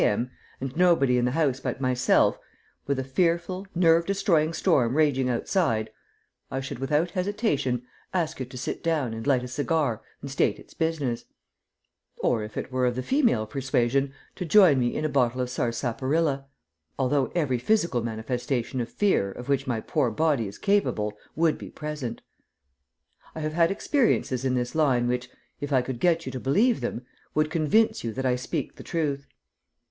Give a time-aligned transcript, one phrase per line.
[0.03, 2.39] M., and nobody in the house but myself,
[2.87, 5.91] with a fearful, nerve destroying storm raging outside,
[6.49, 10.57] I should without hesitation ask it to sit down and light a cigar and state
[10.57, 11.25] its business
[12.17, 15.51] or, if it were of the female persuasion, to join me in a bottle of
[15.51, 16.47] sarsaparilla
[16.97, 21.69] although every physical manifestation of fear of which my poor body is capable would be
[21.69, 22.23] present.
[23.35, 25.29] I have had experiences in this line which,
[25.59, 27.05] if I could get you to believe them,
[27.35, 29.27] would convince you that I speak the truth.